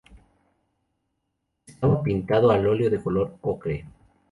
[1.67, 3.85] Estaba pintado al óleo de color ocre.